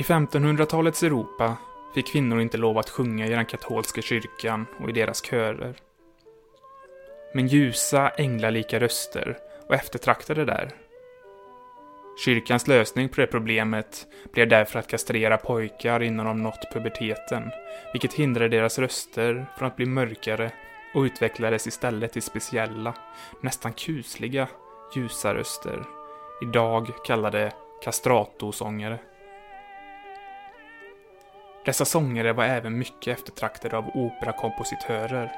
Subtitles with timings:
[0.00, 1.56] I 1500-talets Europa
[1.94, 5.74] fick kvinnor inte lov att sjunga i den katolska kyrkan och i deras körer.
[7.34, 10.70] Men ljusa, änglalika röster var eftertraktade där.
[12.24, 17.50] Kyrkans lösning på det problemet blev därför att kastrera pojkar innan de nått puberteten,
[17.92, 20.52] vilket hindrade deras röster från att bli mörkare
[20.94, 22.94] och utvecklades istället till speciella,
[23.40, 24.48] nästan kusliga,
[24.96, 25.84] ljusa röster,
[26.42, 27.52] idag kallade
[27.84, 28.98] kastratosångare.
[31.70, 35.32] Dessa sångare var även mycket eftertraktade av operakompositörer,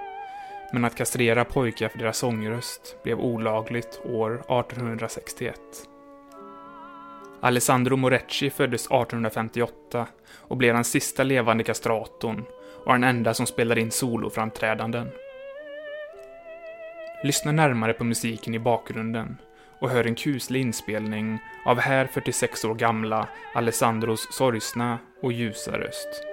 [0.72, 5.60] men att kastrera pojkar för deras sångröst blev olagligt år 1861.
[7.40, 12.44] Alessandro Morecci föddes 1858 och blev den sista levande kastratorn
[12.84, 15.08] och den enda som spelade in soloframträdanden.
[17.24, 19.36] Lyssna närmare på musiken i bakgrunden
[19.82, 26.31] och hör en kuslig inspelning av här 46 år gamla Alessandros sorgsna och ljusa röst.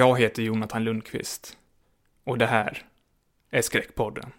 [0.00, 1.58] Jag heter Jonathan Lundqvist.
[2.24, 2.82] Och det här
[3.50, 4.32] är Skräckpodden.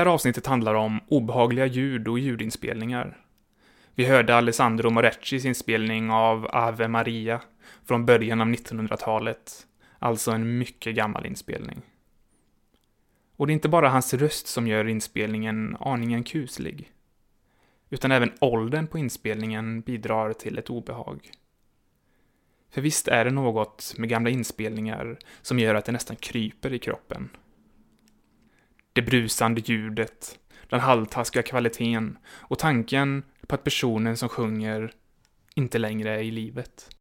[0.00, 3.20] Här avsnittet handlar om obehagliga ljud och ljudinspelningar.
[3.94, 7.40] Vi hörde Alessandro Moreccis inspelning av Ave Maria
[7.84, 9.66] från början av 1900-talet,
[9.98, 11.82] alltså en mycket gammal inspelning.
[13.36, 16.92] Och det är inte bara hans röst som gör inspelningen aningen kuslig,
[17.90, 21.30] utan även åldern på inspelningen bidrar till ett obehag.
[22.70, 26.78] För visst är det något med gamla inspelningar som gör att det nästan kryper i
[26.78, 27.30] kroppen.
[28.92, 30.38] Det brusande ljudet,
[30.68, 34.92] den halvtaskiga kvaliteten och tanken på att personen som sjunger
[35.54, 36.96] inte längre är i livet.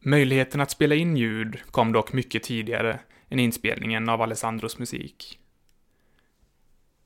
[0.00, 5.38] Möjligheten att spela in ljud kom dock mycket tidigare än inspelningen av Alessandros musik.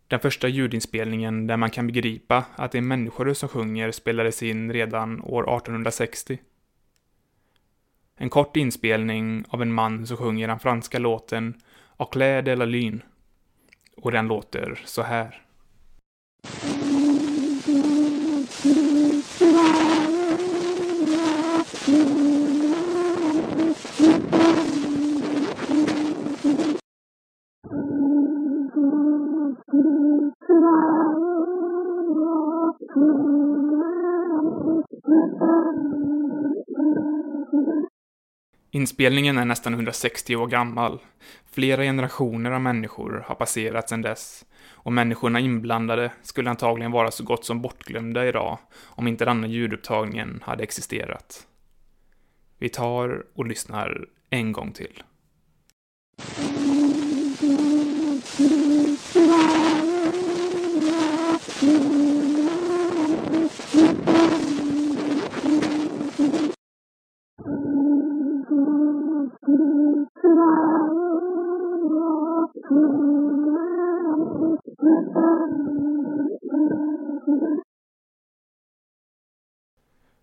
[0.08, 4.72] Den första ljudinspelningen där man kan begripa att det är människor som sjunger spelades in
[4.72, 6.38] redan år 1860.
[8.16, 11.60] En kort inspelning av en man som sjunger den franska låten
[11.98, 13.02] av kläder eller lin.
[13.96, 15.42] Och den låter så här.
[29.70, 31.07] Thank you.
[38.70, 40.98] Inspelningen är nästan 160 år gammal.
[41.50, 47.24] Flera generationer av människor har passerat sedan dess och människorna inblandade skulle antagligen vara så
[47.24, 51.46] gott som bortglömda idag om inte denna ljudupptagningen hade existerat.
[52.58, 55.02] Vi tar och lyssnar en gång till.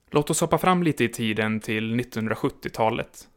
[0.10, 3.28] Låt oss hoppa fram lite i tiden till 1970-talet.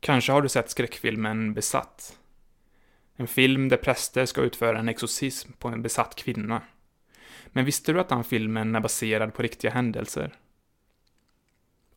[0.00, 2.18] Kanske har du sett skräckfilmen Besatt?
[3.16, 6.62] En film där präster ska utföra en exorcism på en besatt kvinna.
[7.46, 10.32] Men visste du att den filmen är baserad på riktiga händelser?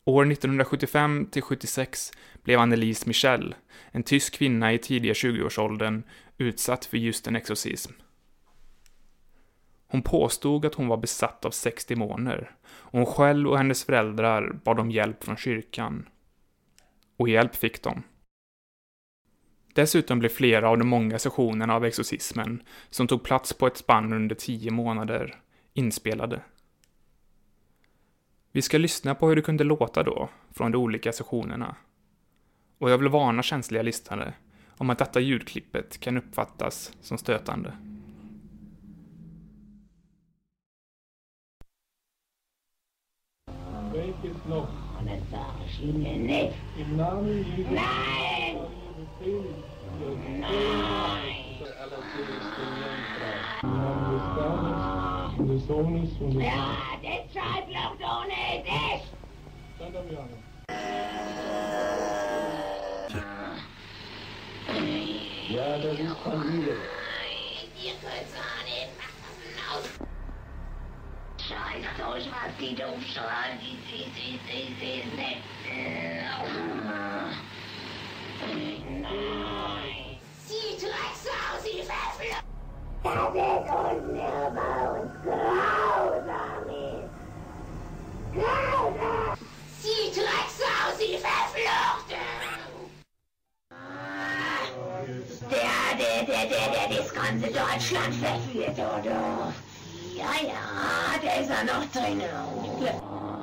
[0.05, 2.11] År 1975 till 76
[2.44, 3.55] blev Annelise Michel,
[3.91, 6.03] en tysk kvinna i tidiga 20-årsåldern,
[6.38, 7.91] utsatt för just en exorcism.
[9.88, 14.59] Hon påstod att hon var besatt av sex demoner och hon själv och hennes föräldrar
[14.63, 16.09] bad om hjälp från kyrkan.
[17.17, 18.03] Och hjälp fick de.
[19.73, 24.13] Dessutom blev flera av de många sessionerna av exorcismen, som tog plats på ett spann
[24.13, 25.35] under tio månader,
[25.73, 26.41] inspelade.
[28.55, 31.75] Vi ska lyssna på hur det kunde låta då, från de olika sessionerna.
[32.77, 34.33] Och jag vill varna känsliga lyssnare
[34.77, 37.73] om att detta ljudklippet kan uppfattas som stötande.
[43.94, 44.83] Welches noch?
[45.00, 45.09] Und
[55.97, 57.02] Jesu Ja,
[57.43, 59.03] Treibluft ohne dich!
[59.77, 60.37] Santa Mariana.
[65.49, 66.77] Ja, das ist Familie.
[67.83, 69.87] Ihr könnt an den Massen aus.
[71.37, 73.59] Scheiß durch, was die doof schreien.
[73.59, 75.35] Sie, sie, sie, sie, sie, sie.
[79.01, 80.17] Nein.
[80.45, 82.31] Sie Drecksau, sie Pfeffel.
[83.03, 86.52] Er geht uns nur bei uns zu
[88.33, 92.09] Sie Drecksau, sie verflucht!
[95.51, 99.53] Der, der, der, der, der das ganze Deutschland verführt, oder?
[100.15, 102.21] Ja, ja, der ist ja noch drin.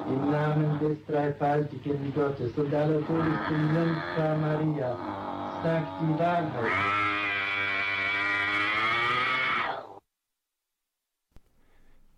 [0.08, 4.96] Im Namen des dreifaltigen Gottes und allerseligsten Jungfrau Maria,
[5.62, 7.00] sagt die Wahrheit.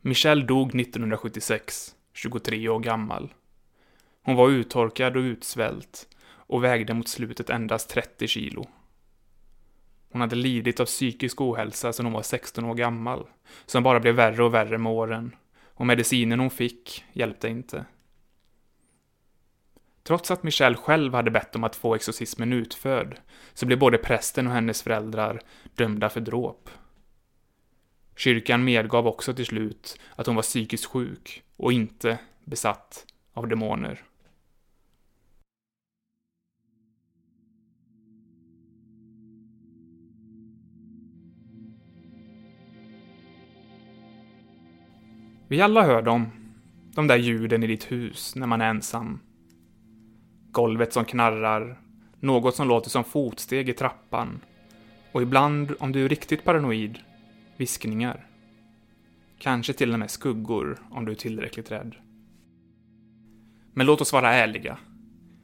[0.04, 3.34] Michelle dog 1976, 23 år gammal.
[4.22, 8.66] Hon var uttorkad och utsvält och vägde mot slutet endast 30 kilo.
[10.12, 13.26] Hon hade lidit av psykisk ohälsa sedan hon var 16 år gammal,
[13.66, 17.84] som bara blev värre och värre med åren, och medicinen hon fick hjälpte inte.
[20.02, 23.20] Trots att Michelle själv hade bett om att få exorcismen utförd,
[23.54, 25.40] så blev både prästen och hennes föräldrar
[25.74, 26.70] dömda för dråp.
[28.22, 34.00] Kyrkan medgav också till slut att hon var psykiskt sjuk och inte besatt av demoner.
[45.48, 46.26] Vi alla hör dem.
[46.94, 49.20] De där ljuden i ditt hus när man är ensam.
[50.50, 51.80] Golvet som knarrar,
[52.20, 54.40] något som låter som fotsteg i trappan
[55.12, 56.98] och ibland, om du är riktigt paranoid,
[57.62, 58.26] viskningar.
[59.38, 61.94] Kanske till och med skuggor om du är tillräckligt rädd.
[63.72, 64.78] Men låt oss vara ärliga.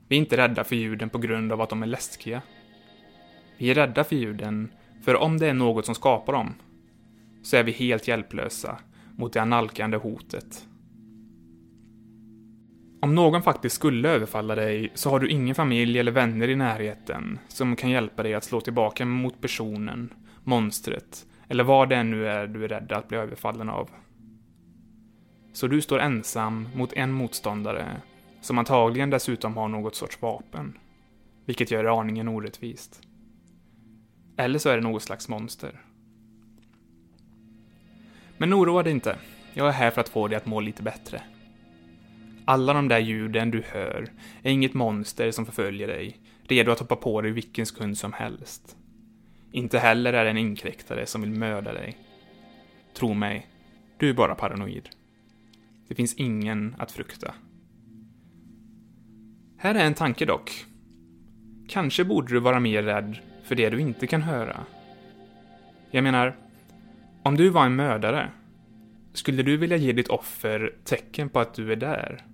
[0.09, 2.43] Vi är inte rädda för ljuden på grund av att de är läskiga.
[3.59, 4.73] Vi är rädda för ljuden,
[5.03, 6.55] för om det är något som skapar dem,
[7.43, 8.79] så är vi helt hjälplösa
[9.17, 10.67] mot det analkande hotet.
[13.01, 17.39] Om någon faktiskt skulle överfalla dig så har du ingen familj eller vänner i närheten
[17.49, 22.47] som kan hjälpa dig att slå tillbaka mot personen, monstret eller vad det nu är
[22.47, 23.91] du är rädd att bli överfallen av.
[25.53, 28.01] Så du står ensam mot en motståndare
[28.41, 30.79] som antagligen dessutom har något sorts vapen,
[31.45, 33.01] vilket gör det aningen orättvist.
[34.37, 35.81] Eller så är det något slags monster.
[38.37, 39.17] Men oroa dig inte.
[39.55, 41.23] Jag är här för att få dig att må lite bättre.
[42.45, 44.09] Alla de där ljuden du hör
[44.43, 48.77] är inget monster som förföljer dig, redo att hoppa på dig vilken sekund som helst.
[49.53, 51.97] Inte heller är det en inkräktare som vill mörda dig.
[52.95, 53.47] Tro mig,
[53.99, 54.89] du är bara paranoid.
[55.89, 57.35] Det finns ingen att frukta.
[59.59, 60.65] Här är en tanke dock.
[61.69, 64.67] Kanske borde du vara mer rädd för det du inte kan höra.
[65.91, 66.37] Jag menar,
[67.23, 68.31] om du var en mördare,
[69.13, 72.25] skulle du vilja ge ditt offer tecken på att du är där?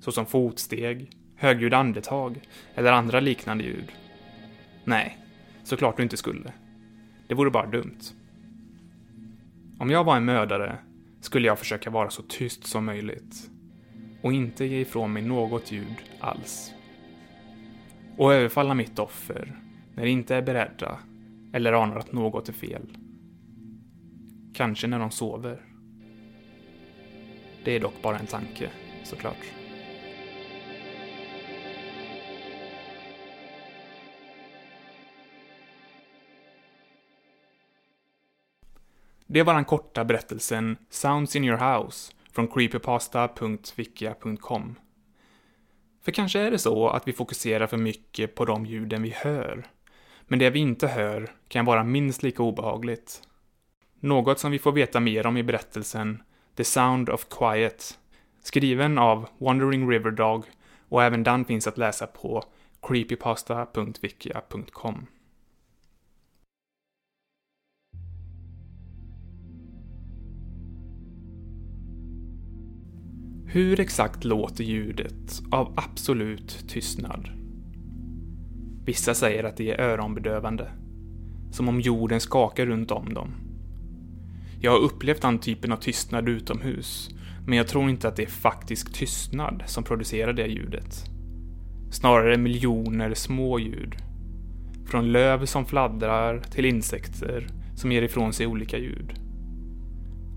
[0.00, 2.40] Såsom fotsteg, högljudda andetag
[2.74, 3.92] eller andra liknande ljud?
[4.84, 5.18] Nej,
[5.70, 6.52] såklart du inte skulle.
[7.28, 7.98] Det vore bara dumt.
[9.78, 10.78] Om jag var en mördare
[11.20, 13.50] skulle jag försöka vara så tyst som möjligt
[14.22, 16.72] och inte ge ifrån mig något ljud alls.
[18.16, 19.56] Och överfalla mitt offer
[19.94, 20.98] när de inte är beredda
[21.52, 22.96] eller anar att något är fel.
[24.54, 25.60] Kanske när de sover.
[27.64, 28.70] Det är dock bara en tanke,
[29.04, 29.59] såklart.
[39.32, 44.74] Det var den korta berättelsen Sounds in your house från creepypasta.wikia.com.
[46.02, 49.66] För kanske är det så att vi fokuserar för mycket på de ljuden vi hör.
[50.22, 53.22] Men det vi inte hör kan vara minst lika obehagligt.
[54.00, 56.22] Något som vi får veta mer om i berättelsen
[56.56, 57.98] The Sound of Quiet,
[58.42, 60.44] skriven av Wandering River Dog
[60.88, 62.44] och även den finns att läsa på
[62.82, 65.06] creepypasta.wikia.com.
[73.52, 77.28] Hur exakt låter ljudet av absolut tystnad?
[78.84, 80.70] Vissa säger att det är öronbedövande.
[81.50, 83.34] Som om jorden skakar runt om dem.
[84.60, 87.10] Jag har upplevt den typen av tystnad utomhus,
[87.46, 91.04] men jag tror inte att det är faktisk tystnad som producerar det ljudet.
[91.90, 93.96] Snarare miljoner små ljud.
[94.86, 99.14] Från löv som fladdrar till insekter som ger ifrån sig olika ljud.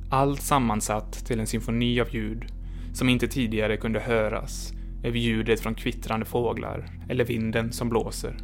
[0.10, 2.46] Allt sammansatt till en symfoni av ljud
[2.94, 4.74] som inte tidigare kunde höras
[5.04, 8.38] över ljudet från kvittrande fåglar eller vinden som blåser.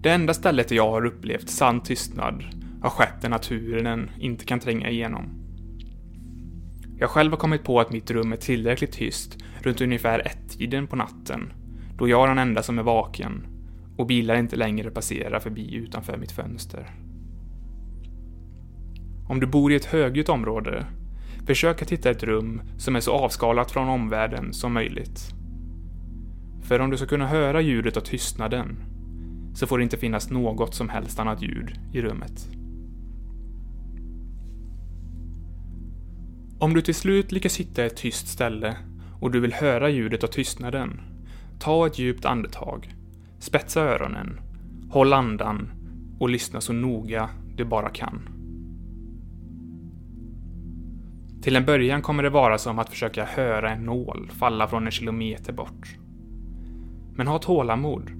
[0.00, 2.44] Det enda stället där jag har upplevt sann tystnad
[2.82, 5.40] har skett där naturen inte kan tränga igenom.
[6.98, 10.96] Jag själv har kommit på att mitt rum är tillräckligt tyst runt ungefär ett-tiden på
[10.96, 11.52] natten,
[11.98, 13.46] då jag är den enda som är vaken
[13.96, 16.90] och bilar inte längre passerar förbi utanför mitt fönster.
[19.28, 20.86] Om du bor i ett högljutt område
[21.50, 25.20] Försök att hitta ett rum som är så avskalat från omvärlden som möjligt.
[26.62, 28.76] För om du ska kunna höra ljudet av tystnaden
[29.54, 32.48] så får det inte finnas något som helst annat ljud i rummet.
[36.58, 38.76] Om du till slut lyckas hitta ett tyst ställe
[39.20, 41.00] och du vill höra ljudet av tystnaden,
[41.58, 42.94] ta ett djupt andetag,
[43.38, 44.40] spetsa öronen,
[44.90, 45.70] håll andan
[46.18, 48.39] och lyssna så noga du bara kan.
[51.42, 54.92] Till en början kommer det vara som att försöka höra en nål falla från en
[54.92, 55.96] kilometer bort.
[57.14, 58.10] Men ha tålamod,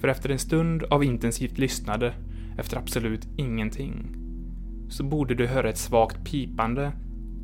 [0.00, 2.14] för efter en stund av intensivt lyssnande
[2.58, 4.16] efter absolut ingenting
[4.88, 6.92] så borde du höra ett svagt pipande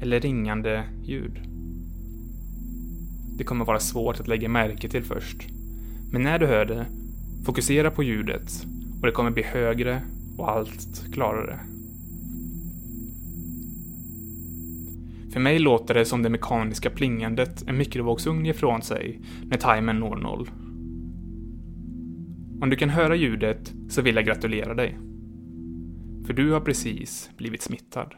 [0.01, 1.41] eller ringande ljud.
[3.39, 5.49] Det kommer vara svårt att lägga märke till först,
[6.13, 6.87] men när du hör det,
[7.45, 8.67] fokusera på ljudet
[9.01, 10.03] och det kommer bli högre
[10.39, 11.61] och allt klarare.
[15.39, 19.99] För mig låter det som det mekaniska plingandet en mikrovågsugn ger ifrån sig när timern
[19.99, 20.51] når noll.
[22.63, 24.99] Om du kan höra ljudet så vill jag gratulera dig.
[26.27, 28.15] För du har precis blivit smittad.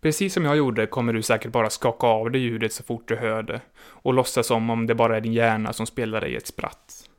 [0.00, 3.16] Precis som jag gjorde kommer du säkert bara skaka av dig ljudet så fort du
[3.16, 6.46] hör det och låtsas som om det bara är din hjärna som spelar dig ett
[6.46, 7.10] spratt.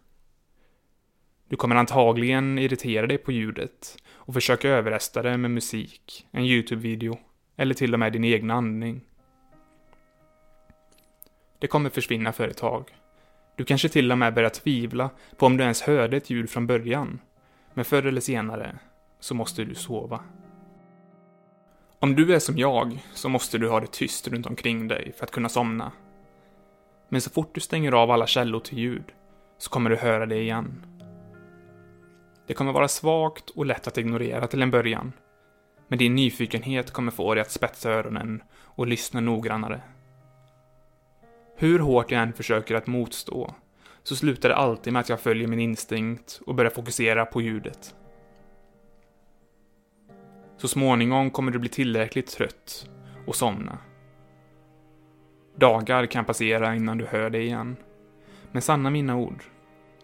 [1.50, 7.19] Du kommer antagligen irritera dig på ljudet och försöka överrösta det med musik, en YouTube-video
[7.57, 9.01] eller till och med din egna andning.
[11.59, 12.89] Det kommer försvinna för ett tag.
[13.55, 16.67] Du kanske till och med börjar tvivla på om du ens hörde ett ljud från
[16.67, 17.19] början.
[17.73, 18.79] Men förr eller senare
[19.19, 20.19] så måste du sova.
[21.99, 25.23] Om du är som jag så måste du ha det tyst runt omkring dig för
[25.23, 25.91] att kunna somna.
[27.09, 29.03] Men så fort du stänger av alla källor till ljud
[29.57, 30.85] så kommer du höra det igen.
[32.51, 35.13] Det kommer vara svagt och lätt att ignorera till en början.
[35.88, 39.81] Men din nyfikenhet kommer få dig att spetsa öronen och lyssna noggrannare.
[41.58, 43.55] Hur hårt jag än försöker att motstå,
[44.03, 47.96] så slutar det alltid med att jag följer min instinkt och börjar fokusera på ljudet.
[50.58, 52.89] Så småningom kommer du bli tillräckligt trött
[53.27, 53.77] och somna.
[55.55, 57.75] Dagar kan passera innan du hör det igen.
[58.51, 59.43] Men sanna mina ord,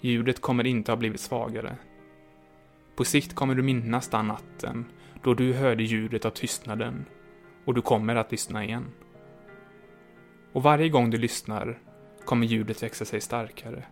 [0.01, 1.77] ljudet kommer inte ha blivit svagare.
[2.97, 4.85] På sikt kommer du minnas den natten
[5.23, 7.05] då du hörde ljudet av tystnaden
[7.65, 8.85] och du kommer att lyssna igen.
[10.53, 11.79] Och varje gång du lyssnar
[12.25, 13.83] kommer ljudet växa sig starkare.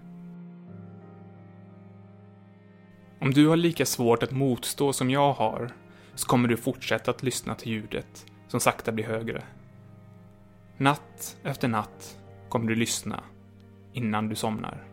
[3.19, 5.71] Om du har lika svårt att motstå som jag har,
[6.15, 9.43] så kommer du fortsätta att lyssna till ljudet som sakta blir högre.
[10.77, 12.17] Natt efter natt
[12.49, 13.23] kommer du lyssna
[13.93, 14.83] innan du somnar.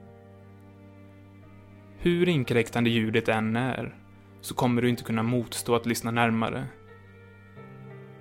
[1.99, 4.01] Hur inkräktande ljudet än är,
[4.42, 6.64] så kommer du inte kunna motstå att lyssna närmare.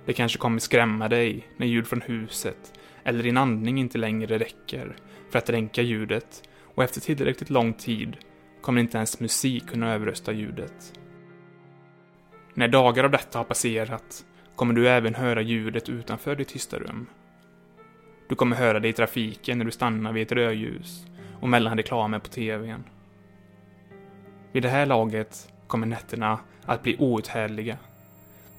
[0.06, 2.72] Det kanske kommer skrämma dig när ljud från huset
[3.04, 4.96] eller din andning inte längre räcker
[5.30, 6.42] för att dränka ljudet
[6.74, 8.16] och efter tillräckligt lång tid
[8.60, 10.92] kommer inte ens musik kunna överrösta ljudet.
[12.54, 14.24] När dagar av detta har passerat
[14.56, 17.06] kommer du även höra ljudet utanför ditt tysta rum.
[18.28, 21.06] Du kommer höra det i trafiken när du stannar vid ett rödljus
[21.40, 22.84] och mellan reklamen på TVn.
[24.52, 27.78] Vid det här laget kommer nätterna att bli outhärdliga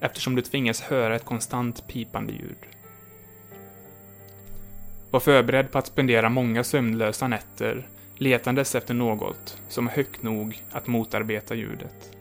[0.00, 2.56] eftersom du tvingas höra ett konstant pipande ljud.
[5.10, 10.62] Var förberedd på att spendera många sömnlösa nätter letandes efter något som är högt nog
[10.70, 12.16] att motarbeta ljudet.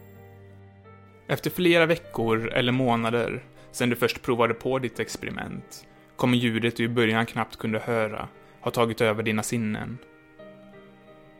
[1.27, 5.85] Efter flera veckor eller månader sedan du först provade på ditt experiment
[6.15, 8.27] kommer ljudet du i början knappt kunde höra
[8.61, 9.97] ha tagit över dina sinnen.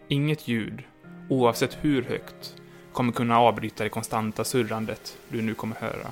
[0.07, 0.83] Inget ljud,
[1.29, 2.55] oavsett hur högt,
[2.93, 6.12] kommer kunna avbryta det konstanta surrandet du nu kommer höra.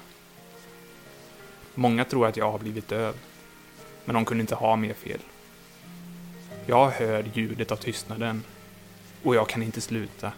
[1.76, 3.16] Många tror att jag har blivit döv,
[4.06, 5.20] men de kunde inte ha mer fel.
[6.66, 8.44] Jag hör ljudet av tystnaden
[9.24, 10.32] och jag kan inte sluta.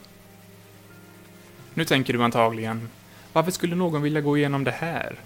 [1.73, 2.89] Nu tänker du antagligen,
[3.33, 5.19] varför skulle någon vilja gå igenom det här?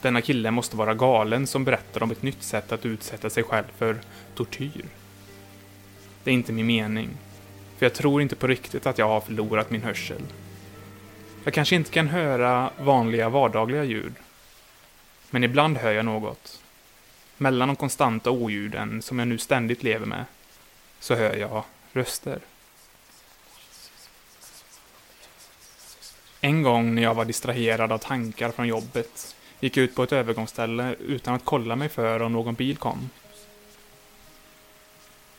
[0.00, 3.64] Denna kille måste vara galen som berättar om ett nytt sätt att utsätta sig själv
[3.78, 3.98] för
[4.34, 4.84] tortyr.
[6.24, 7.08] Det är inte min mening,
[7.78, 10.22] för jag tror inte på riktigt att jag har förlorat min hörsel.
[11.48, 14.12] Jag kanske inte kan höra vanliga vardagliga ljud,
[15.30, 16.62] men ibland hör jag något.
[17.36, 20.24] Mellan de konstanta oljuden som jag nu ständigt lever med,
[21.00, 22.38] så hör jag röster.
[26.40, 30.12] En gång när jag var distraherad av tankar från jobbet gick jag ut på ett
[30.12, 33.10] övergångsställe utan att kolla mig för om någon bil kom.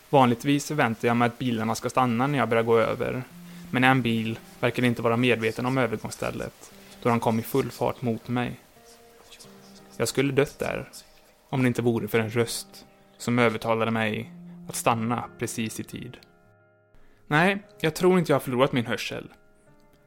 [0.09, 3.23] Vanligtvis förväntar jag mig att bilarna ska stanna när jag börjar gå över,
[3.71, 8.01] men en bil verkade inte vara medveten om övergångsstället då han kom i full fart
[8.01, 8.59] mot mig.
[9.97, 10.89] Jag skulle dött där,
[11.49, 12.85] om det inte vore för en röst
[13.17, 14.31] som övertalade mig
[14.69, 16.17] att stanna precis i tid.
[17.27, 19.29] Nej, jag tror inte jag har förlorat min hörsel.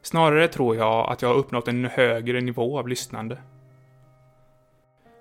[0.03, 3.39] Snarare tror jag att jag har uppnått en högre nivå av lyssnande.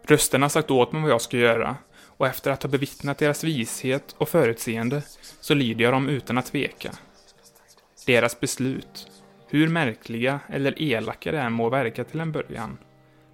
[0.04, 3.44] Rösterna har sagt åt mig vad jag ska göra och efter att ha bevittnat deras
[3.44, 5.04] vishet och förutseende
[5.42, 6.92] så lyder jag dem utan att tveka.
[8.06, 9.08] Deras beslut,
[9.48, 12.78] hur märkliga eller elaka det än må verka till en början,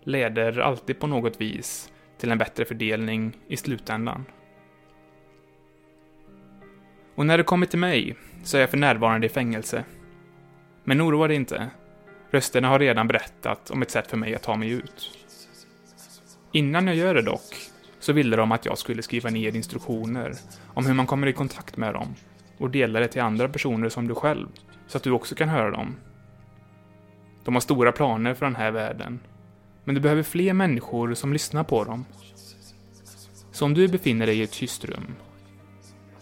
[0.04, 4.26] leder alltid på något vis till en bättre fördelning i slutändan.
[7.16, 9.84] Och när det kommer till mig så är jag för närvarande i fängelse.
[10.84, 11.70] Men oroa dig inte.
[12.32, 15.28] Rösterna har redan berättat om ett sätt för mig att ta mig ut.
[16.52, 17.56] Innan jag gör det dock,
[18.00, 20.34] så ville de att jag skulle skriva ner instruktioner
[20.74, 22.16] om hur man kommer i kontakt med dem
[22.58, 24.48] och dela det till andra personer som du själv,
[24.88, 25.96] så att du också kan höra dem.
[27.44, 29.20] De har stora planer för den här världen,
[29.84, 32.06] men du behöver fler människor som lyssnar på dem.
[33.52, 35.16] Så om du befinner dig i ett tyst rum,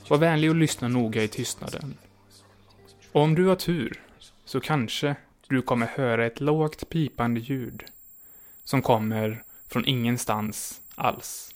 [0.10, 1.98] var vänlig och lyssna noga i tystnaden.
[3.12, 4.02] Och om du har tur,
[4.46, 5.16] så kanske
[5.48, 7.84] du kommer höra ett lågt pipande ljud
[8.64, 11.56] som kommer från ingenstans alls.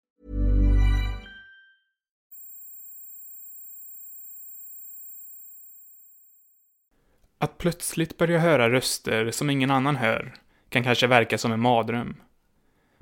[7.41, 10.33] Att plötsligt börja höra röster som ingen annan hör
[10.69, 12.15] kan kanske verka som en mardröm.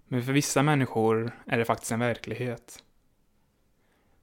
[0.08, 2.84] Men för vissa människor är det faktiskt en verklighet.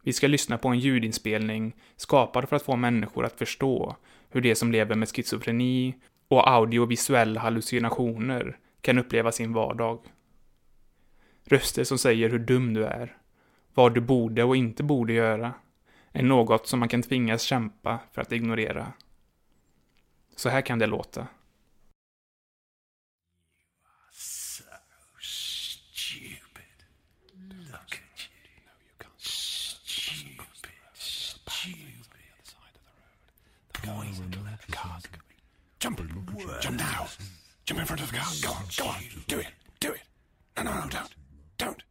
[0.03, 3.97] Vi ska lyssna på en ljudinspelning skapad för att få människor att förstå
[4.31, 5.95] hur de som lever med schizofreni
[6.29, 10.01] och audiovisuella hallucinationer kan uppleva sin vardag.
[11.45, 13.17] Röster som säger hur dum du är,
[13.75, 15.55] vad du borde och inte borde göra,
[16.13, 18.93] är något som man kan tvingas kämpa för att ignorera.
[20.37, 21.29] Så här kan det låta.
[35.81, 36.01] Jump!
[36.65, 37.07] Jump now!
[37.67, 38.33] Jump in front of the car.
[38.43, 39.03] Go on, go on.
[39.29, 39.47] Do it.
[39.81, 40.01] Do it.
[40.57, 40.91] No, no, no, don't.
[40.91, 41.13] Don't.
[41.59, 41.86] Don't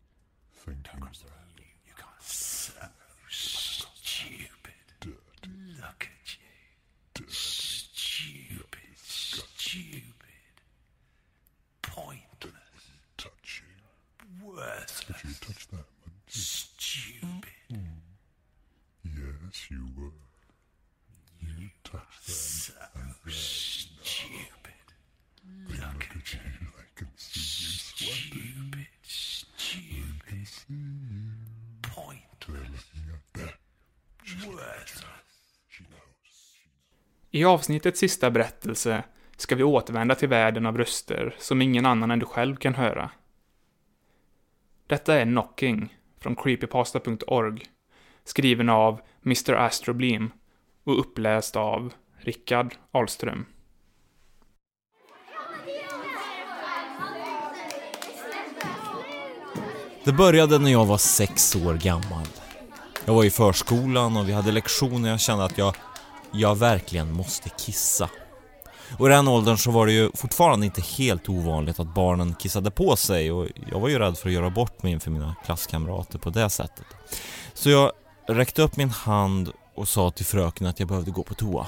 [15.46, 16.14] touch that one?
[16.28, 17.52] Stupid.
[19.04, 20.12] Yes, you were.
[21.42, 22.92] You touched that.
[23.26, 24.88] So stupid.
[25.70, 26.40] Look at you.
[26.78, 28.88] I can see you sweating.
[29.04, 30.18] Stupid.
[30.26, 30.86] I can see you.
[31.82, 32.86] Pointless.
[34.48, 35.04] Worthless.
[35.70, 36.60] She knows.
[37.32, 39.04] I avsnittets sista berättelse
[39.38, 43.12] ska vi återvända till världen av röster som ingen annan än du själv kan höra.
[44.88, 47.62] Detta är Knocking från creepypasta.org,
[48.24, 49.54] skriven av Mr.
[49.54, 50.32] Astrobleem
[50.84, 53.46] och uppläst av Rickard Ahlström.
[60.04, 62.28] Det började när jag var sex år gammal.
[63.06, 65.76] Jag var i förskolan och vi hade lektioner jag kände att jag,
[66.32, 68.10] jag verkligen måste kissa.
[68.98, 72.72] Och i den åldern så var det ju fortfarande inte helt ovanligt att barnen kissade
[72.72, 76.20] på sig och jag var ju rädd för att göra bort mig inför mina klasskamrater
[76.20, 76.86] på det sättet.
[77.54, 77.92] Så jag
[78.28, 81.68] räckte upp min hand och sa till fröken att jag behövde gå på toa.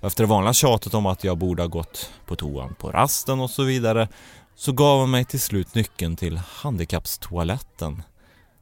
[0.00, 3.40] Och efter det vanliga tjatet om att jag borde ha gått på toan på rasten
[3.40, 4.08] och så vidare
[4.56, 8.02] så gav hon mig till slut nyckeln till handikappstoaletten.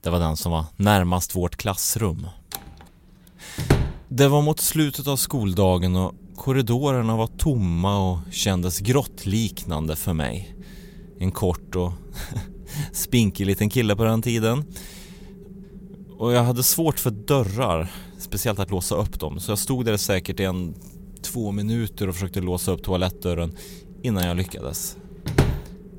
[0.03, 2.27] Det var den som var närmast vårt klassrum.
[4.09, 10.57] Det var mot slutet av skoldagen och korridorerna var tomma och kändes grottliknande för mig.
[11.19, 11.93] En kort och
[12.93, 14.65] spinkig liten kille på den tiden.
[16.19, 19.97] Och jag hade svårt för dörrar, speciellt att låsa upp dem, så jag stod där
[19.97, 20.75] säkert i en
[21.23, 23.57] två minuter och försökte låsa upp toalettdörren
[24.03, 24.97] innan jag lyckades.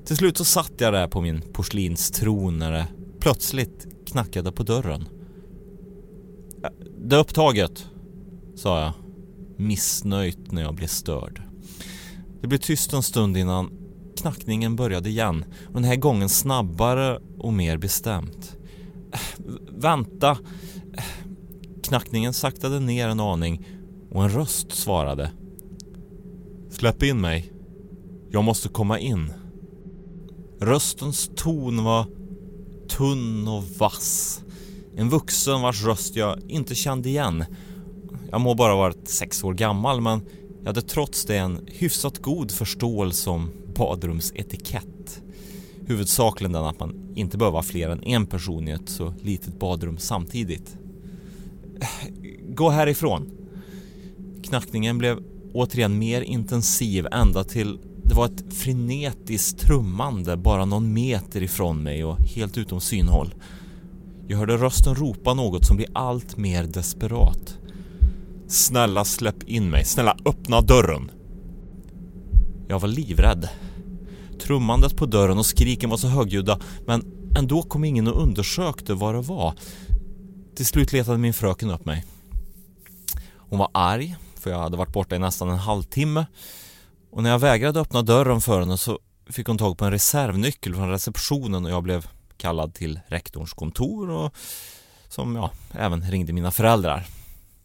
[0.06, 2.88] Till slut så satt jag där på min porslinstron när det
[3.19, 5.08] plötsligt knackade på dörren.
[6.63, 7.88] Äh, det är upptaget,
[8.56, 8.93] sa jag,
[9.60, 11.41] missnöjt när jag blev störd.
[12.41, 13.72] Det blev tyst en stund innan
[14.17, 18.58] knackningen började igen och den här gången snabbare och mer bestämt.
[19.13, 19.19] Äh,
[19.72, 20.38] vänta!
[20.98, 21.04] Äh,
[21.84, 23.65] knackningen saktade ner en aning
[24.12, 25.32] och en röst svarade.
[26.69, 27.54] Släpp in mig.
[28.32, 29.34] Jag måste komma in.
[30.60, 32.06] Röstens ton var
[32.89, 34.41] tunn och vass.
[34.95, 37.45] En vuxen vars röst jag inte kände igen.
[38.31, 40.21] Jag må bara ha varit sex år gammal men
[40.59, 45.21] jag hade trots det en hyfsat god förståelse om badrumsetikett.
[45.85, 49.59] Huvudsakligen den att man inte behöver vara fler än en person i ett så litet
[49.59, 50.77] badrum samtidigt.
[52.49, 53.31] Gå härifrån.
[54.43, 55.19] Knackningen blev
[55.53, 62.03] återigen mer intensiv ända till det var ett frenetiskt trummande bara någon meter ifrån mig
[62.03, 63.33] och helt utom synhåll.
[64.27, 67.57] Jag hörde rösten ropa något som blir allt mer desperat.
[68.49, 71.12] Snälla släpp in mig, snälla öppna dörren.
[72.67, 73.49] Jag var livrädd.
[74.41, 77.05] Trummandet på dörren och skriken var så högljudda men
[77.38, 79.53] ändå kom ingen och undersökte vad det var.
[80.55, 82.05] Till slut letade min fröken upp mig.
[83.35, 86.25] Hon var arg för jag hade varit borta i nästan en halvtimme
[87.12, 90.75] och när jag vägrade öppna dörren för henne så fick hon tag på en reservnyckel
[90.75, 92.07] från receptionen och jag blev
[92.38, 94.35] kallad till rektorns kontor och
[95.09, 97.07] som ja, även ringde mina föräldrar.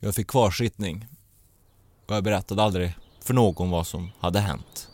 [0.04, 1.06] Jag fick kvarsittning
[2.06, 4.88] och jag berättade aldrig för någon vad som hade hänt.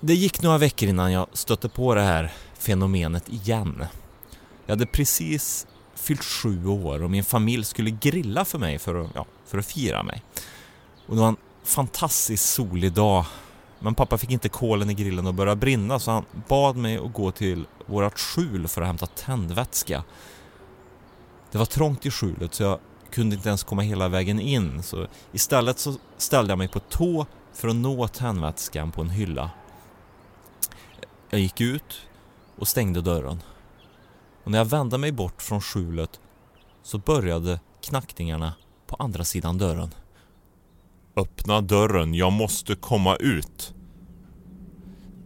[0.00, 3.84] Det gick några veckor innan jag stötte på det här fenomenet igen.
[4.66, 9.10] Jag hade precis fyllt sju år och min familj skulle grilla för mig för att,
[9.14, 10.22] ja, för att fira mig.
[11.06, 13.24] Och det var en fantastiskt solig dag.
[13.78, 17.12] Men pappa fick inte kolen i grillen att börja brinna så han bad mig att
[17.12, 20.04] gå till vårt skjul för att hämta tändvätska.
[21.50, 22.78] Det var trångt i skjulet så jag
[23.10, 27.26] kunde inte ens komma hela vägen in så istället så ställde jag mig på tå
[27.52, 29.50] för att nå tändvätskan på en hylla.
[31.30, 32.00] Jag gick ut
[32.58, 33.42] och stängde dörren.
[34.44, 36.20] Och när jag vände mig bort från skjulet
[36.82, 38.54] så började knackningarna
[38.86, 39.94] på andra sidan dörren.
[41.16, 43.74] Öppna dörren, jag måste komma ut.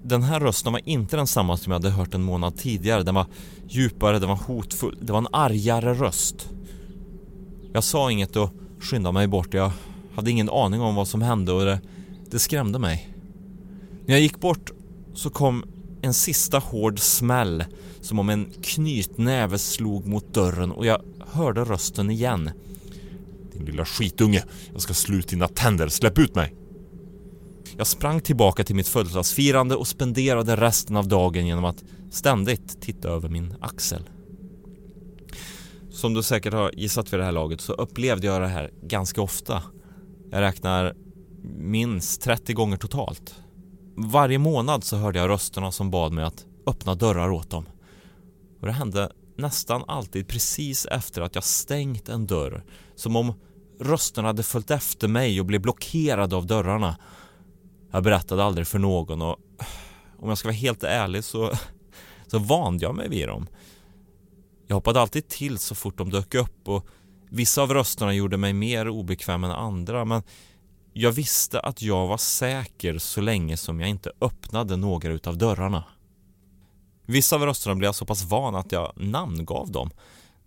[0.05, 3.03] Den här rösten var inte densamma som jag hade hört en månad tidigare.
[3.03, 3.27] Den var
[3.69, 4.99] djupare, den var hotfull.
[5.01, 6.49] Det var en argare röst.
[7.73, 9.55] Jag sa inget och skyndade mig bort.
[9.55, 9.73] Jag
[10.15, 11.81] hade ingen aning om vad som hände och det,
[12.31, 13.09] det skrämde mig.
[14.07, 14.71] När jag gick bort
[15.15, 15.65] så kom
[16.03, 17.65] en sista hård smäll
[18.01, 22.51] som om en knytnäve slog mot dörren och jag hörde rösten igen.
[23.53, 26.55] Din lilla skitunge, jag ska slå ut dina tänder, släpp ut mig!
[27.77, 33.09] Jag sprang tillbaka till mitt födelsedagsfirande och spenderade resten av dagen genom att ständigt titta
[33.09, 34.03] över min axel.
[36.03, 39.23] Som du säkert har gissat vid det här laget så upplevde jag det här ganska
[39.23, 39.63] ofta.
[40.31, 40.95] Jag räknar
[41.59, 43.35] minst 30 gånger totalt.
[43.97, 47.67] Varje månad så hörde jag rösterna som bad mig att öppna dörrar åt dem.
[48.61, 52.65] Och det hände nästan alltid precis efter att jag stängt en dörr.
[52.95, 53.35] Som om
[53.81, 56.97] rösterna hade följt efter mig och blev blockerade av dörrarna.
[57.91, 59.39] Jag berättade aldrig för någon och
[60.19, 61.53] om jag ska vara helt ärlig så,
[62.27, 63.47] så vande jag mig vid dem.
[64.73, 66.87] Jag hoppade alltid till så fort de dök upp och
[67.29, 70.23] vissa av rösterna gjorde mig mer obekväm än andra men
[70.93, 75.85] jag visste att jag var säker så länge som jag inte öppnade några utav dörrarna.
[77.07, 79.91] Vissa av rösterna blev jag så pass van att jag namngav dem.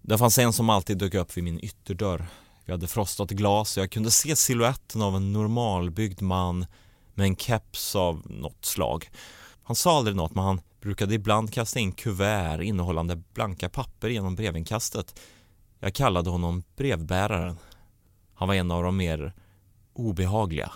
[0.02, 2.28] Det fanns en som alltid dök upp vid min ytterdörr.
[2.66, 6.66] Vi hade frostat glas och jag kunde se siluetten av en normalbyggd man
[7.14, 9.10] med en keps av något slag.
[9.64, 14.36] Han sa aldrig något men han brukade ibland kasta in kuvert innehållande blanka papper genom
[14.36, 15.20] brevinkastet.
[15.80, 17.58] Jag kallade honom brevbäraren.
[18.34, 19.34] Han var en av de mer
[19.94, 20.72] obehagliga.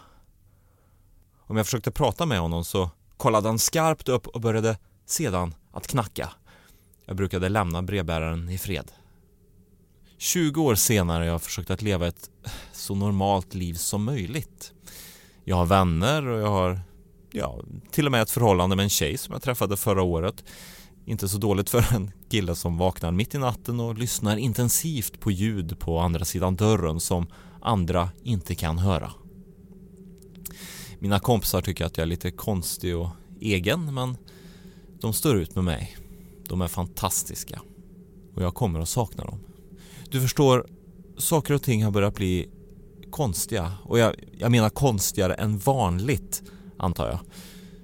[1.39, 5.87] Om jag försökte prata med honom så kollade han skarpt upp och började sedan att
[5.87, 6.29] knacka.
[7.05, 8.91] Jag brukade lämna brevbäraren i fred.
[10.17, 12.29] 20 år senare har jag försökt att leva ett
[12.71, 14.73] så normalt liv som möjligt.
[15.43, 16.81] Jag har vänner och jag har
[17.31, 17.59] ja,
[17.91, 20.43] till och med ett förhållande med en tjej som jag träffade förra året.
[21.05, 25.31] Inte så dåligt för en kille som vaknar mitt i natten och lyssnar intensivt på
[25.31, 27.27] ljud på andra sidan dörren som
[27.61, 29.11] andra inte kan höra.
[30.99, 33.09] Mina kompisar tycker att jag är lite konstig och
[33.41, 34.17] egen men
[35.01, 35.97] de står ut med mig.
[36.49, 37.61] De är fantastiska.
[38.35, 39.39] Och jag kommer att sakna dem.
[40.09, 40.67] Du förstår,
[41.17, 42.49] saker och ting har börjat bli
[43.11, 43.73] konstiga.
[43.83, 46.43] Och jag, jag menar konstigare än vanligt,
[46.79, 47.19] antar jag.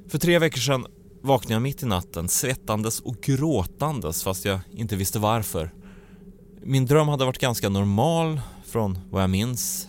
[0.09, 0.87] För tre veckor sedan
[1.21, 5.73] vaknade jag mitt i natten svettandes och gråtandes fast jag inte visste varför.
[6.61, 9.87] Min dröm hade varit ganska normal från vad jag minns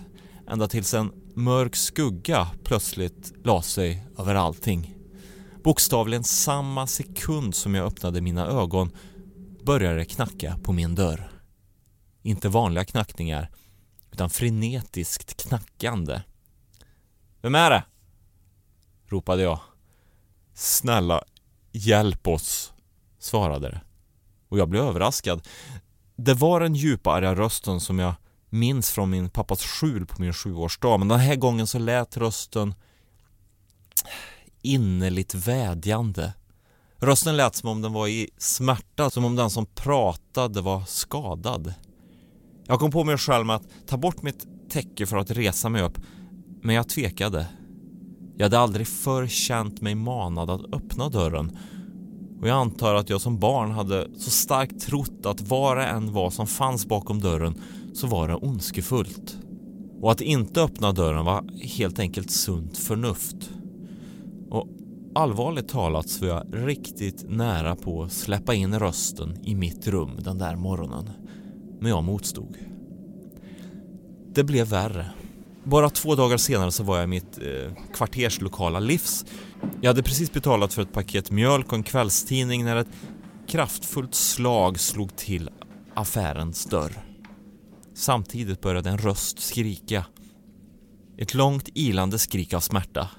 [0.48, 4.94] ända tills en mörk skugga plötsligt la sig över allting.
[5.64, 8.90] Bokstavligen samma sekund som jag öppnade mina ögon
[9.64, 11.30] började det knacka på min dörr.
[12.22, 13.50] Inte vanliga knackningar,
[14.12, 16.20] utan frenetiskt knackande.
[17.42, 17.84] Vem är det?
[19.08, 19.60] Ropade jag.
[20.54, 21.22] Snälla,
[21.72, 22.72] hjälp oss,
[23.18, 23.80] svarade det.
[24.48, 25.48] Och jag blev överraskad.
[26.16, 28.14] Det var den djupa arga rösten som jag
[28.50, 32.74] minns från min pappas skjul på min sjuårsdag men den här gången så lät rösten
[34.62, 36.32] innerligt vädjande.
[36.98, 41.74] Rösten lät som om den var i smärta, som om den som pratade var skadad.
[42.66, 45.82] Jag kom på mig själv med att ta bort mitt täcke för att resa mig
[45.82, 45.98] upp,
[46.62, 47.46] men jag tvekade.
[48.36, 51.58] Jag hade aldrig förr känt mig manad att öppna dörren
[52.40, 56.12] och jag antar att jag som barn hade så starkt trott att vad det än
[56.12, 57.62] var som fanns bakom dörren
[57.94, 59.38] så var det ondskefullt.
[60.00, 63.50] Och att inte öppna dörren var helt enkelt sunt förnuft.
[64.50, 64.68] Och
[65.14, 70.10] allvarligt talat så var jag riktigt nära på att släppa in rösten i mitt rum
[70.18, 71.10] den där morgonen.
[71.80, 72.56] Men jag motstod.
[74.34, 75.10] Det blev värre.
[75.66, 79.24] Bara två dagar senare så var jag i mitt eh, kvarters lokala livs.
[79.80, 82.88] Jag hade precis betalat för ett paket mjölk och en kvällstidning när ett
[83.48, 85.50] kraftfullt slag slog till
[85.94, 86.92] affärens dörr.
[87.94, 90.04] Samtidigt började en röst skrika.
[91.18, 93.10] Ett långt ilande skrik av smärta.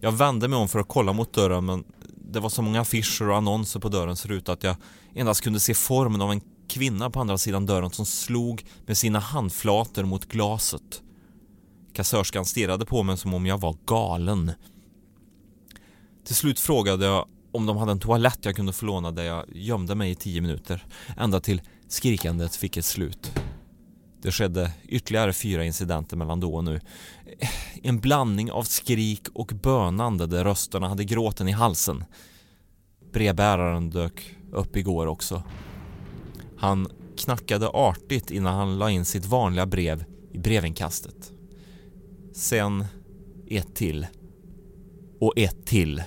[0.00, 1.84] Jag vände mig om för att kolla mot dörren men
[2.32, 4.76] det var så många affischer och annonser på dörrens ruta att jag
[5.14, 9.18] endast kunde se formen av en kvinna på andra sidan dörren som slog med sina
[9.18, 11.02] handflator mot glaset.
[11.98, 14.52] Kassörskan stirrade på mig som om jag var galen.
[16.26, 19.44] Till slut frågade jag om de hade en toalett jag kunde få låna där jag
[19.52, 20.86] gömde mig i tio minuter.
[21.16, 23.32] Ända till skrikandet fick ett slut.
[24.22, 26.80] Det skedde ytterligare fyra incidenter mellan då och nu.
[27.82, 32.04] En blandning av skrik och bönande där rösterna hade gråten i halsen.
[33.12, 35.42] Brevbäraren dök upp igår också.
[36.58, 41.32] Han knackade artigt innan han la in sitt vanliga brev i brevinkastet.
[42.38, 42.84] Sen
[43.46, 44.06] ett till.
[45.20, 46.02] Och ett till.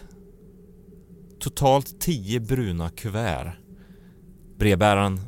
[1.39, 3.53] Totalt tio bruna kuvert.
[4.59, 5.19] Brevbäraren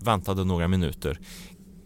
[0.00, 1.18] väntade några minuter,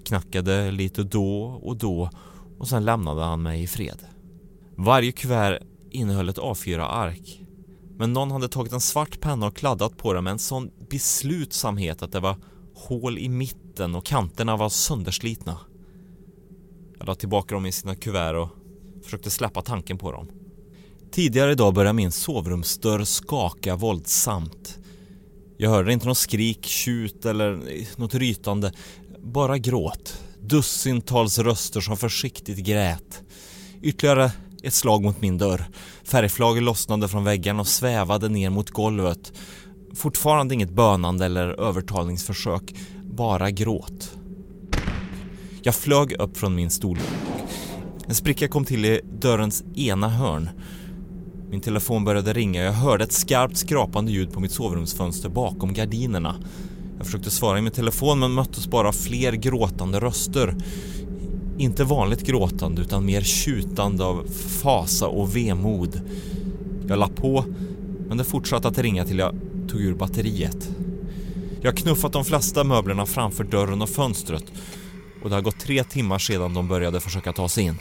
[0.05, 2.11] knackade lite då och då
[2.59, 4.07] och sen lämnade han mig i fred.
[4.77, 7.43] Varje kuvert innehöll ett A4-ark.
[7.97, 12.03] Men någon hade tagit en svart penna och kladdat på det med en sån beslutsamhet
[12.03, 12.37] att det var
[12.75, 15.59] hål i mitten och kanterna var sönderslitna.
[16.99, 18.56] Jag la tillbaka dem i sina kuvert och
[19.07, 20.29] försökte släppa tanken på dem.
[21.13, 24.79] Tidigare idag började min sovrumsdörr skaka våldsamt.
[25.57, 27.61] Jag hörde inte något skrik, tjut eller
[27.97, 28.73] något rytande.
[29.23, 30.21] Bara gråt.
[30.41, 33.23] Dussintals röster som försiktigt grät.
[33.83, 35.65] Ytterligare ett slag mot min dörr.
[36.05, 39.33] Färgflagor lossnade från väggen och svävade ner mot golvet.
[39.95, 42.75] Fortfarande inget bönande eller övertalningsförsök.
[43.03, 44.17] Bara gråt.
[45.63, 46.99] Jag flög upp från min stol.
[48.09, 50.49] En spricka kom till i dörrens ena hörn.
[51.51, 55.73] Min telefon började ringa och jag hörde ett skarpt skrapande ljud på mitt sovrumsfönster bakom
[55.73, 56.35] gardinerna.
[56.97, 60.55] Jag försökte svara i min telefon men möttes bara av fler gråtande röster.
[61.59, 64.27] Inte vanligt gråtande utan mer tjutande av
[64.63, 66.01] fasa och vemod.
[66.89, 67.45] Jag la på,
[68.09, 69.35] men det fortsatte att ringa till jag
[69.69, 70.71] tog ur batteriet.
[71.61, 74.45] Jag har knuffat de flesta möblerna framför dörren och fönstret
[75.27, 77.79] och det har gått tre timmar sedan de började försöka ta sig in.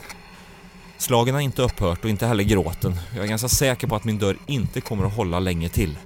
[0.98, 2.96] Slagen har inte upphört och inte heller gråten.
[3.14, 5.98] Jag är ganska säker på att min dörr inte kommer att hålla länge till.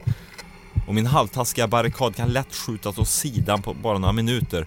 [0.87, 4.66] Och min halvtaskiga barrikad kan lätt skjutas åt sidan på bara några minuter.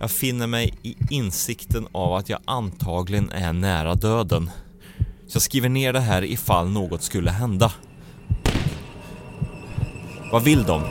[0.00, 4.50] Jag finner mig i insikten av att jag antagligen är nära döden.
[5.26, 7.72] Så jag skriver ner det här ifall något skulle hända.
[10.32, 10.82] Vad vill de?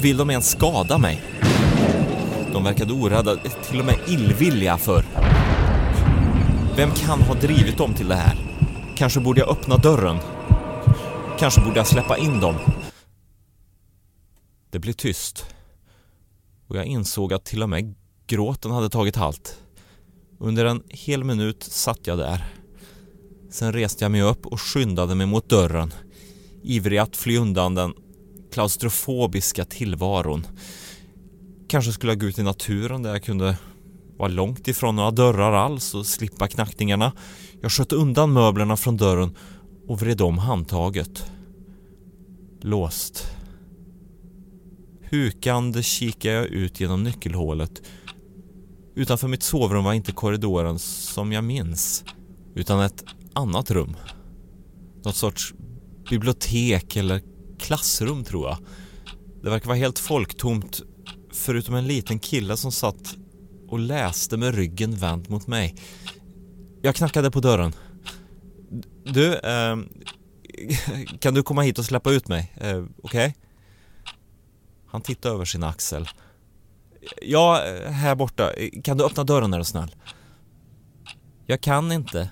[0.00, 1.29] Vill de ens skada mig?
[2.60, 5.04] De verkade orädda, till och med illvilliga för.
[6.76, 8.36] Vem kan ha drivit dem till det här?
[8.96, 10.18] Kanske borde jag öppna dörren?
[11.38, 12.54] Kanske borde jag släppa in dem?
[14.70, 15.46] Det blev tyst.
[16.66, 17.94] Och jag insåg att till och med
[18.26, 19.58] gråten hade tagit halt.
[20.38, 22.44] Under en hel minut satt jag där.
[23.50, 25.94] Sen reste jag mig upp och skyndade mig mot dörren.
[26.62, 27.94] Ivrig att fly undan den
[28.52, 30.46] klaustrofobiska tillvaron.
[31.70, 33.56] Kanske skulle jag gå ut i naturen där jag kunde
[34.16, 37.12] vara långt ifrån några dörrar alls och slippa knackningarna.
[37.60, 39.36] Jag sköt undan möblerna från dörren
[39.88, 41.30] och vred om handtaget.
[42.60, 43.30] Låst.
[45.10, 47.82] Hukande kikade jag ut genom nyckelhålet.
[48.94, 52.04] Utanför mitt sovrum var inte korridoren som jag minns,
[52.54, 53.96] utan ett annat rum.
[55.04, 55.54] Något sorts
[56.10, 57.22] bibliotek eller
[57.58, 58.58] klassrum tror jag.
[59.42, 60.82] Det verkar vara helt folktomt
[61.32, 63.16] förutom en liten kille som satt
[63.68, 65.74] och läste med ryggen vänd mot mig.
[66.82, 67.72] Jag knackade på dörren.
[69.04, 69.76] Du, eh,
[71.20, 72.52] kan du komma hit och släppa ut mig?
[72.56, 72.88] Eh, Okej?
[73.02, 73.32] Okay?
[74.86, 76.08] Han tittade över sin axel.
[77.22, 78.52] Ja, eh, här borta.
[78.84, 79.94] Kan du öppna dörren är du snäll?
[81.46, 82.30] Jag kan inte.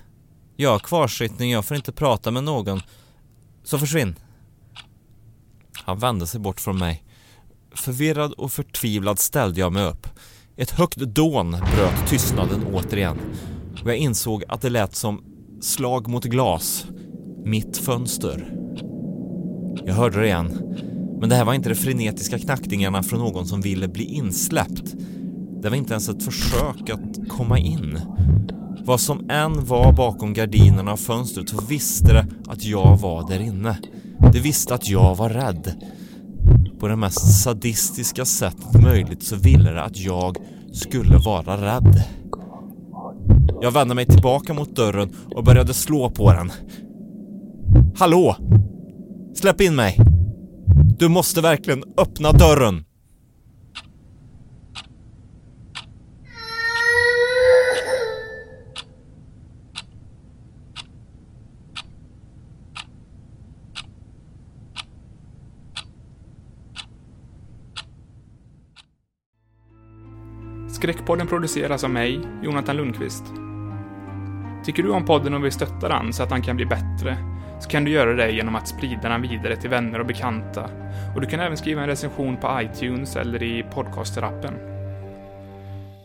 [0.55, 2.81] Jag har kvarsittning, jag får inte prata med någon.
[3.63, 4.15] Så försvinn.
[5.73, 7.03] Han vände sig bort från mig.
[7.75, 10.07] Förvirrad och förtvivlad ställde jag mig upp.
[10.57, 13.17] Ett högt dån bröt tystnaden återigen
[13.83, 15.23] och jag insåg att det lät som
[15.61, 16.85] slag mot glas.
[17.45, 18.53] Mitt fönster.
[19.85, 20.75] Jag hörde det igen.
[21.19, 24.95] Men det här var inte de frenetiska knackningarna från någon som ville bli insläppt.
[25.61, 27.99] Det var inte ens ett försök att komma in.
[28.85, 33.39] Vad som än var bakom gardinerna och fönstret så visste det att jag var där
[33.39, 33.77] inne.
[34.33, 35.83] Det visste att jag var rädd.
[36.79, 40.37] På det mest sadistiska sättet möjligt så ville det att jag
[40.73, 42.03] skulle vara rädd.
[43.61, 46.51] Jag vände mig tillbaka mot dörren och började slå på den.
[47.97, 48.35] Hallå!
[49.35, 49.97] Släpp in mig!
[50.99, 52.85] Du måste verkligen öppna dörren!
[70.79, 73.23] Skräckpodden produceras av mig, Jonathan Lundqvist.
[74.65, 77.17] Tycker du om podden och vill stötta den så att den kan bli bättre,
[77.61, 80.69] så kan du göra det genom att sprida den vidare till vänner och bekanta.
[81.15, 84.53] Och du kan även skriva en recension på iTunes eller i podcasterappen.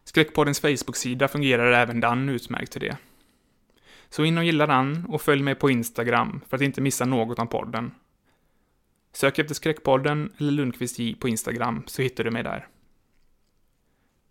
[0.05, 2.97] Skräckpoddens Facebook-sida fungerar även den utmärkt till det.
[4.09, 7.39] Så in och gilla den och följ mig på Instagram för att inte missa något
[7.39, 7.95] om podden.
[9.13, 12.69] Sök efter Skräckpodden eller Lundqvist J på Instagram så hittar du mig där.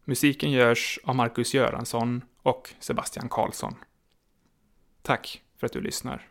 [0.05, 3.76] Musiken görs av Marcus Göransson och Sebastian Karlsson.
[5.01, 6.30] Tack för att du lyssnar.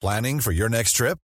[0.00, 1.23] Planning for your next trip?